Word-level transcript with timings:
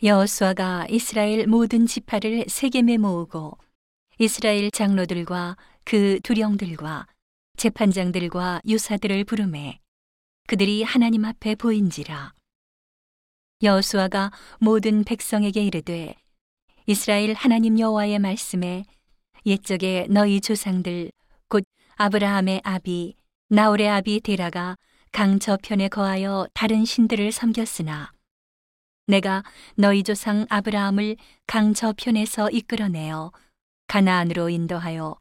여호수아가 0.00 0.86
이스라엘 0.88 1.48
모든 1.48 1.84
지파를 1.84 2.44
세겜에 2.46 2.98
모으고 2.98 3.58
이스라엘 4.20 4.70
장로들과 4.70 5.56
그 5.82 6.20
두령들과 6.22 7.08
재판장들과 7.56 8.60
유사들을 8.64 9.24
부르매 9.24 9.80
그들이 10.46 10.84
하나님 10.84 11.24
앞에 11.24 11.56
보인지라. 11.56 12.32
여호수아가 13.60 14.30
모든 14.60 15.02
백성에게 15.02 15.64
이르되 15.64 16.14
이스라엘 16.86 17.34
하나님 17.34 17.80
여호와의 17.80 18.20
말씀에 18.20 18.84
옛적에 19.46 20.06
너희 20.10 20.40
조상들 20.40 21.10
곧 21.48 21.64
아브라함의 21.96 22.60
아비 22.62 23.16
나홀의 23.48 23.88
아비 23.88 24.20
데라가 24.20 24.76
강 25.10 25.40
저편에 25.40 25.88
거하여 25.88 26.46
다른 26.54 26.84
신들을 26.84 27.32
섬겼으나 27.32 28.12
내가 29.08 29.42
너희 29.74 30.02
조상 30.02 30.46
아브라함을 30.50 31.16
강 31.46 31.72
저편에서 31.72 32.50
이끌어내어 32.50 33.32
가나안으로 33.86 34.50
인도하여 34.50 35.16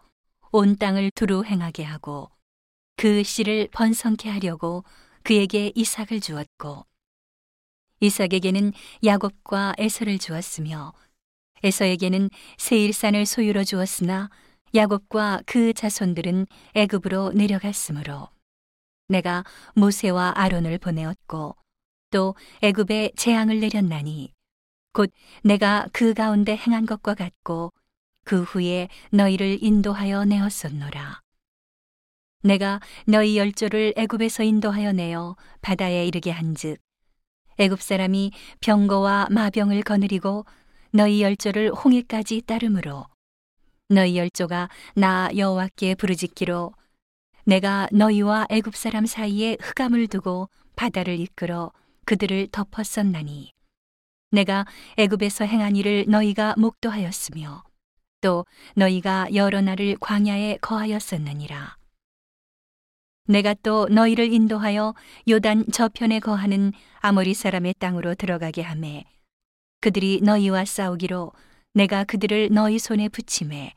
온 0.52 0.76
땅을 0.76 1.12
두루 1.12 1.46
행하게 1.46 1.84
하고 1.84 2.30
그 2.98 3.24
씨를 3.24 3.70
번성케 3.72 4.30
하려고 4.30 4.84
그에게 5.24 5.72
이삭을 5.74 6.20
주었고 6.20 6.86
이삭에게는 8.02 8.74
야곱과 9.06 9.76
에서를 9.78 10.20
주었으며 10.20 10.94
에서에게는 11.64 12.30
세일산을 12.58 13.26
소유로 13.26 13.64
주었으나 13.64 14.30
야곱과 14.76 15.44
그 15.46 15.72
자손들은 15.74 16.46
애굽으로 16.76 17.32
내려갔으므로 17.32 18.28
내가 19.08 19.46
모세와 19.76 20.34
아론을 20.36 20.78
보내었고 20.78 21.56
또 22.10 22.36
애굽에 22.62 23.12
재앙을 23.16 23.60
내렸나니 23.60 24.34
곧 24.94 25.12
내가 25.44 25.88
그 25.92 26.14
가운데 26.14 26.56
행한 26.56 26.86
것과 26.86 27.14
같고 27.14 27.74
그 28.24 28.44
후에 28.44 28.90
너희를 29.12 29.60
인도하여 29.62 30.26
내었었노라. 30.26 31.22
내가 32.44 32.80
너희 33.06 33.38
열조를 33.38 33.94
애굽에서 33.98 34.44
인도하여 34.44 34.94
내어 34.94 35.36
바다에 35.62 36.06
이르게 36.06 36.32
한즉 36.32 36.78
애굽 37.58 37.82
사람이 37.82 38.32
병거와 38.62 39.28
마병을 39.32 39.82
거느리고 39.82 40.46
너희 40.92 41.22
열조를 41.22 41.72
홍해까지 41.72 42.44
따르므로 42.46 43.06
너희 43.90 44.18
열조가 44.18 44.70
나 44.96 45.30
여호와께 45.36 45.96
부르짖기로 45.96 46.74
내가 47.46 47.88
너희와 47.92 48.48
애굽 48.50 48.76
사람 48.76 49.06
사이에 49.06 49.58
흑암을 49.60 50.08
두고 50.08 50.50
바다를 50.76 51.20
이끌어 51.20 51.72
그들을 52.08 52.48
덮었었나니. 52.54 53.52
내가 54.32 54.66
애굽에서 54.98 55.44
행한 55.44 55.76
일을 55.76 56.06
너희가 56.08 56.56
목도하였으며 56.58 57.64
또 58.22 58.46
너희가 58.78 59.28
여러 59.36 59.60
날을 59.60 59.98
광야에 60.00 60.58
거하였었느니라. 60.62 61.76
내가 63.26 63.54
또 63.56 63.88
너희를 63.90 64.32
인도하여 64.32 64.96
요단 65.28 65.66
저편에 65.74 66.22
거하는 66.22 66.72
아모리 67.00 67.34
사람의 67.34 67.76
땅으로 67.78 68.16
들어가게 68.16 68.62
하매 68.62 69.04
그들이 69.82 70.22
너희와 70.24 70.64
싸우기로 70.64 71.34
내가 71.74 72.06
그들을 72.06 72.52
너희 72.54 72.80
손에 72.80 73.10
붙임에 73.10 73.74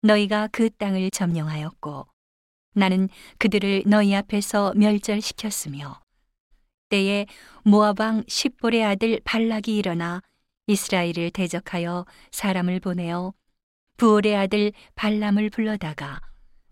너희가 0.00 0.48
그 0.52 0.70
땅을 0.70 1.10
점령하였고 1.10 2.06
나는 2.72 3.10
그들을 3.36 3.82
너희 3.84 4.14
앞에서 4.14 4.72
멸절시켰으며 4.74 6.00
때에 6.88 7.26
왕 7.64 8.24
십볼의 8.26 8.84
아들 8.84 9.20
발락이 9.24 9.76
일어나 9.76 10.22
이스라엘을 10.66 11.30
대적하여 11.30 12.06
사람을 12.30 12.80
보내어 12.80 13.34
부올의 13.96 14.36
아들 14.36 14.72
발람을 14.94 15.50
불러다가 15.50 16.20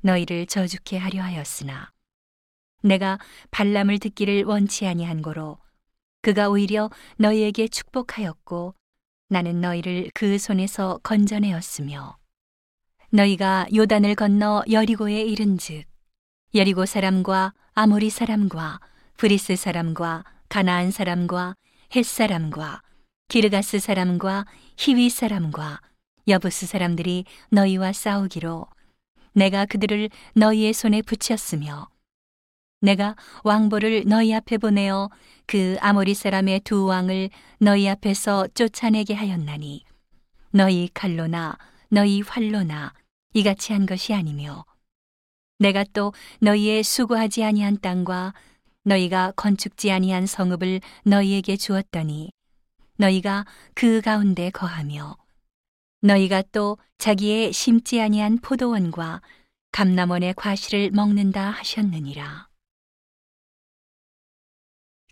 너희를 0.00 0.47
저주케 0.47 0.97
하려 0.97 1.22
하였으나 1.22 1.91
내가 2.82 3.19
발람을 3.50 3.99
듣기를 3.99 4.44
원치 4.44 4.87
아니한 4.87 5.22
고로 5.22 5.59
그가 6.22 6.48
오히려 6.48 6.91
너희에게 7.16 7.69
축복하였고 7.69 8.75
나는 9.28 9.60
너희를 9.60 10.10
그 10.15 10.38
손에서 10.38 11.00
건져내었으며 11.03 12.16
너희가 13.10 13.66
요단을 13.75 14.15
건너 14.15 14.62
여리고에 14.71 15.22
이른즉 15.22 15.84
여리고 16.54 16.87
사람과 16.87 17.54
아모리 17.75 18.10
사람과 18.10 18.81
브리스 19.16 19.56
사람과 19.56 20.25
가나안 20.50 20.91
사람과 20.91 21.54
헷 21.94 22.04
사람과 22.04 22.82
기르가스 23.28 23.78
사람과 23.78 24.44
히위 24.77 25.09
사람과 25.09 25.81
여부스 26.28 26.66
사람들이 26.66 27.25
너희와 27.50 27.94
싸우기로 27.94 28.66
내가 29.32 29.65
그들을 29.65 30.10
너희의 30.34 30.75
손에 30.75 31.00
붙였으며 31.00 31.88
내가 32.82 33.16
왕보를 33.43 34.04
너희 34.06 34.34
앞에 34.34 34.59
보내어 34.59 35.09
그 35.47 35.78
아모리 35.81 36.12
사람의 36.12 36.60
두 36.60 36.84
왕을 36.84 37.31
너희 37.59 37.88
앞에서 37.88 38.48
쫓아내게 38.48 39.15
하였나니 39.15 39.83
너희 40.50 40.91
칼로나 40.93 41.56
너희 41.88 42.21
활로나 42.21 42.93
이같이 43.33 43.72
한 43.72 43.87
것이 43.87 44.12
아니며 44.12 44.66
내가 45.59 45.84
또 45.94 46.12
너희의 46.41 46.83
수고하지 46.83 47.44
아니한 47.44 47.81
땅과 47.81 48.34
너희가 48.86 49.32
건축지 49.32 49.91
아니한 49.91 50.26
성읍을 50.26 50.80
너희에게 51.04 51.56
주었더니 51.56 52.30
너희가 52.98 53.44
그 53.74 54.00
가운데 54.00 54.50
거하며 54.50 55.16
너희가 56.02 56.42
또 56.52 56.78
자기의 56.98 57.52
심지 57.52 58.00
아니한 58.00 58.38
포도원과 58.38 59.22
감남원의 59.72 60.34
과실을 60.34 60.92
먹는다 60.92 61.50
하셨느니라. 61.50 62.48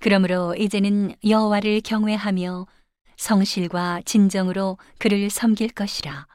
그러므로 0.00 0.54
이제는 0.54 1.16
여호와를 1.26 1.80
경외하며 1.80 2.66
성실과 3.16 4.02
진정으로 4.04 4.78
그를 4.98 5.28
섬길 5.30 5.70
것이라. 5.70 6.26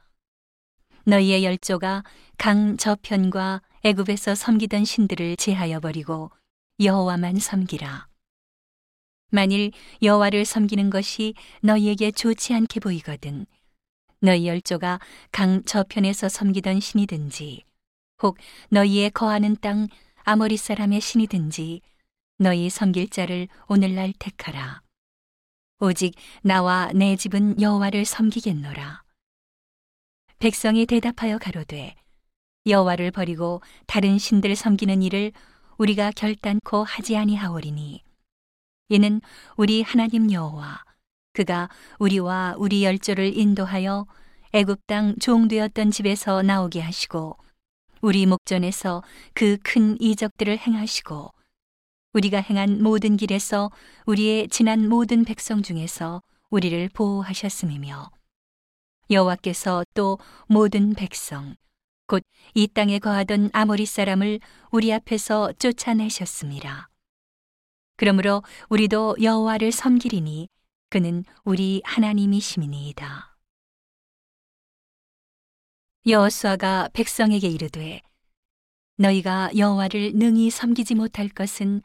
너희의 1.06 1.45
열조가 1.45 2.03
강 2.38 2.75
저편과 2.77 3.61
애굽에서 3.83 4.35
섬기던 4.35 4.83
신들을 4.83 5.38
제하여 5.38 5.79
버리고 5.79 6.31
여호와만 6.81 7.40
섬기라. 7.40 8.07
만일 9.31 9.72
여호와를 10.01 10.45
섬기는 10.45 10.90
것이 10.90 11.34
너희에게 11.62 12.12
좋지 12.12 12.53
않게 12.53 12.79
보이거든 12.79 13.45
너희 14.22 14.47
열조가 14.47 15.00
강 15.31 15.63
저편에서 15.66 16.29
섬기던 16.29 16.79
신이든지 16.79 17.63
혹 18.23 18.38
너희의 18.69 19.12
거하는 19.12 19.57
땅 19.59 19.88
아모리 20.23 20.56
사람의 20.56 21.01
신이든지 21.01 21.81
너희 22.38 22.69
섬길 22.69 23.09
자를 23.09 23.50
오늘날 23.68 24.13
택하라. 24.18 24.81
오직 25.81 26.16
나와 26.41 26.91
내 26.94 27.18
집은 27.18 27.59
여호와를 27.59 28.06
섬기겠노라. 28.06 29.03
백성이 30.39 30.85
대답하여 30.85 31.38
가로되 31.39 31.95
여호와를 32.66 33.12
버리고 33.12 33.62
다른 33.85 34.18
신들 34.18 34.56
섬기는 34.56 35.01
일을 35.01 35.34
우리가 35.79 36.12
결단코 36.12 36.84
하지 36.84 37.16
아니하오리니. 37.16 38.03
이는 38.90 39.22
우리 39.56 39.81
하나님 39.81 40.29
여호와 40.29 40.84
그가 41.31 41.69
우리와 42.00 42.56
우리 42.57 42.84
열조를 42.84 43.38
인도하여 43.38 44.06
애굽 44.51 44.85
땅 44.88 45.16
종되었던 45.19 45.91
집에서 45.91 46.41
나오게 46.41 46.81
하시고 46.81 47.38
우리 48.01 48.25
목전에서 48.25 49.03
그 49.34 49.57
큰 49.63 49.95
이적들을 50.01 50.57
행하시고 50.57 51.31
우리가 52.12 52.41
행한 52.41 52.84
모든 52.84 53.16
길에서 53.16 53.72
우리의 54.06 54.50
지난 54.50 54.89
모든 54.89 55.23
백성 55.23 55.62
중에서 55.62 56.22
우리를 56.50 56.89
보호하셨음이며 56.89 58.12
여호와께서 59.12 59.86
또 59.94 60.18
모든 60.48 60.94
백성 60.94 61.56
곧 62.09 62.23
이 62.56 62.67
땅에 62.67 63.00
거하던 63.00 63.51
아모리 63.53 63.85
사람을 63.85 64.39
우리 64.71 64.91
앞에서 64.91 65.53
쫓아내셨습니다. 65.53 66.89
그러므로 67.95 68.44
우리도 68.69 69.17
여호와를 69.21 69.71
섬기리니 69.71 70.50
그는 70.89 71.23
우리 71.44 71.81
하나님이심이니이다. 71.85 73.38
여호수아가 76.07 76.89
백성에게 76.94 77.47
이르되 77.47 78.01
너희가 78.97 79.51
여호와를 79.56 80.13
능히 80.15 80.50
섬기지 80.50 80.95
못할 80.95 81.29
것은 81.29 81.81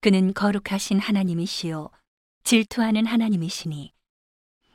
그는 0.00 0.32
거룩하신 0.34 1.00
하나님이시요 1.00 1.90
질투하는 2.44 3.06
하나님이시니 3.06 3.92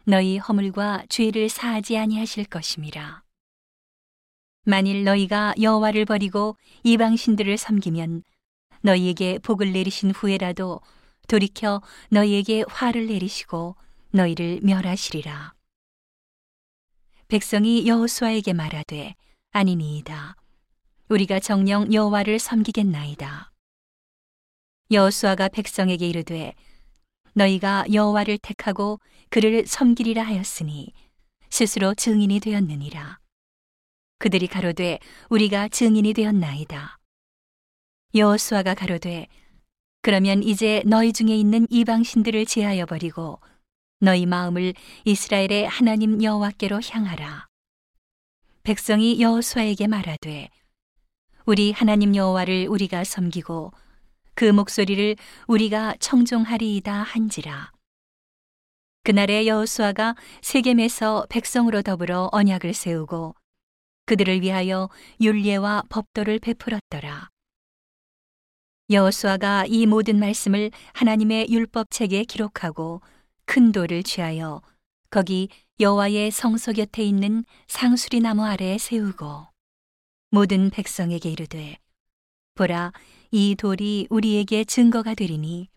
너희 0.06 0.38
허물과 0.40 1.06
죄를 1.10 1.48
사하지 1.48 1.98
아니하실 1.98 2.46
것임이라. 2.46 3.21
만일 4.64 5.04
너희가 5.04 5.56
여호와를 5.60 6.06
버리고 6.06 6.56
이방 6.84 7.16
신들을 7.16 7.58
섬기면 7.58 8.24
너희에게 8.82 9.40
복을 9.40 9.74
내리신 9.74 10.12
후에라도 10.12 10.82
돌이켜 11.28 11.82
너희에게 12.10 12.66
화를 12.68 13.08
내리시고 13.08 13.76
너희를 14.12 14.60
멸하시리라. 14.62 15.54
백성이 17.28 17.88
여호수아에게 17.88 18.54
말하되 18.54 19.16
아니니이다. 19.52 20.36
우리가 21.10 21.40
정령 21.40 21.94
여호와를 21.94 22.38
섬기겠나이다. 22.38 23.52
여호수아가 24.92 25.48
백성에게 25.48 26.08
이르되 26.08 26.54
너희가 27.34 27.86
여호와를 27.92 28.38
택하고 28.38 29.00
그를 29.30 29.66
섬기리라 29.66 30.22
하였으니 30.22 30.92
스스로 31.50 31.96
증인이 31.96 32.42
되었느니라. 32.42 33.21
그들이 34.22 34.46
가로되 34.46 35.00
우리가 35.30 35.68
증인이 35.68 36.14
되었나이다. 36.14 37.00
여호수아가 38.14 38.76
가로되 38.76 39.26
그러면 40.04 40.44
이제 40.44 40.84
너희 40.86 41.12
중에 41.12 41.36
있는 41.36 41.66
이방 41.72 42.04
신들을 42.04 42.46
제하여 42.46 42.86
버리고 42.86 43.40
너희 44.00 44.28
마음을 44.28 44.76
이스라엘의 45.06 45.68
하나님 45.68 46.22
여호와께로 46.22 46.82
향하라. 46.88 47.48
백성이 48.62 49.20
여호수아에게 49.20 49.88
말하되 49.88 50.50
우리 51.48 51.72
하나님 51.72 52.16
여호와를 52.16 52.68
우리가 52.70 53.04
섬기고 53.04 53.72
그 54.36 54.46
목소리를 54.46 55.16
우리가 55.48 55.96
청종하리이다 56.00 56.94
한지라. 56.94 57.72
그날에 59.04 59.48
여호수아가 59.48 60.16
세겜에서 60.44 61.26
백성으로 61.28 61.82
더불어 61.82 62.30
언약을 62.32 62.76
세우고 62.76 63.34
그들을 64.12 64.42
위하여 64.42 64.90
율례와 65.22 65.84
법도를 65.88 66.40
베풀었더라. 66.40 67.30
여호수아가 68.90 69.66
이 69.68 69.86
모든 69.86 70.20
말씀을 70.20 70.70
하나님의 70.96 71.48
율법 71.50 71.92
책에 71.92 72.26
기록하고 72.26 73.00
큰 73.46 73.72
돌을 73.72 74.04
취하여 74.04 74.62
거기 75.10 75.48
여호와의 75.80 76.32
성소 76.32 76.74
곁에 76.74 77.04
있는 77.04 77.46
상수리 77.70 78.20
나무 78.20 78.44
아래에 78.44 78.78
세우고 78.78 79.48
모든 80.30 80.70
백성에게 80.72 81.30
이르되 81.30 81.78
보라 82.56 82.92
이 83.32 83.56
돌이 83.56 84.08
우리에게 84.10 84.66
증거가 84.66 85.14
되리니 85.14 85.70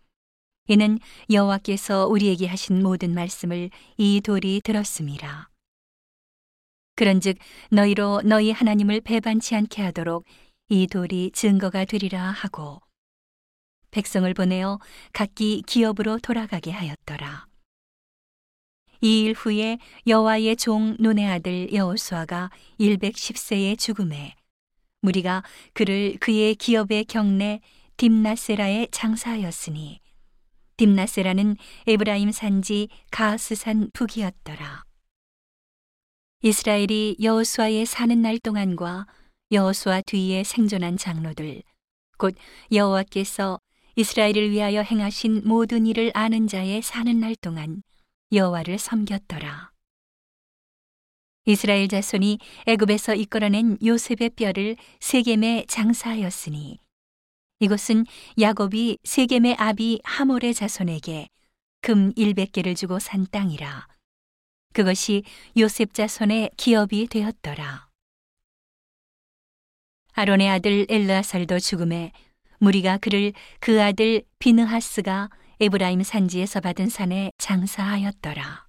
이는 0.67 0.99
여호와께서 1.31 2.07
우리에게 2.07 2.47
하신 2.47 2.83
모든 2.83 3.13
말씀을 3.13 3.69
이 3.95 4.19
돌이 4.19 4.59
들었음이라. 4.61 5.54
그런즉 6.95 7.37
너희로 7.71 8.21
너희 8.23 8.51
하나님을 8.51 9.01
배반치 9.01 9.55
않게 9.55 9.81
하도록 9.83 10.23
이 10.69 10.87
돌이 10.87 11.31
증거가 11.33 11.85
되리라 11.85 12.21
하고 12.31 12.81
백성을 13.91 14.33
보내어 14.33 14.79
각기 15.13 15.61
기업으로 15.65 16.19
돌아가게 16.19 16.71
하였더라. 16.71 17.47
이 19.01 19.25
일 19.25 19.33
후에 19.33 19.77
여호와의 20.07 20.55
종 20.55 20.95
눈의 20.99 21.27
아들 21.27 21.71
여호수아가 21.71 22.49
110세의 22.79 23.77
죽음에 23.77 24.35
무리가 25.01 25.43
그를 25.73 26.17
그의 26.19 26.55
기업의 26.55 27.05
경내 27.05 27.61
딥나세라에 27.97 28.87
장사하였으니 28.91 29.99
딥나세라는 30.77 31.55
에브라임 31.87 32.31
산지 32.31 32.87
가스산 33.11 33.91
북이었더라. 33.93 34.83
이스라엘이 36.45 37.15
여호수아의 37.23 37.87
사는 37.87 38.21
날 38.21 38.37
동안과 38.37 39.07
여호수아 39.51 40.01
뒤에 40.01 40.43
생존한 40.43 40.95
장로들 40.95 41.63
곧 42.19 42.35
여호와께서 42.71 43.59
이스라엘을 43.95 44.51
위하여 44.51 44.83
행하신 44.83 45.41
모든 45.43 45.87
일을 45.87 46.11
아는 46.13 46.45
자의 46.45 46.83
사는 46.83 47.19
날 47.19 47.35
동안 47.35 47.81
여호와를 48.31 48.77
섬겼더라. 48.77 49.71
이스라엘 51.45 51.87
자손이 51.87 52.37
애굽에서 52.67 53.15
이끌어낸 53.15 53.79
요셉의 53.83 54.29
뼈를 54.35 54.75
세겜에 54.99 55.65
장사하였으니 55.67 56.77
이곳은 57.59 58.05
야곱이 58.39 58.99
세겜의 59.03 59.55
아비 59.57 59.99
하몰의 60.03 60.53
자손에게 60.53 61.27
금 61.81 62.13
100개를 62.13 62.75
주고 62.75 62.99
산 62.99 63.25
땅이라. 63.31 63.94
그것이 64.75 65.23
요셉 65.57 65.93
자손의 65.93 66.51
기업이 66.57 67.07
되었더라. 67.07 67.87
아론의 70.11 70.49
아들 70.49 70.85
엘르아살도 70.89 71.59
죽음에 71.59 72.11
무리가 72.59 72.97
그를 72.97 73.31
그 73.59 73.81
아들 73.81 74.23
비느하스가 74.39 75.29
에브라임 75.61 76.03
산지에서 76.03 76.59
받은 76.59 76.89
산에 76.89 77.31
장사하였더라. 77.37 78.64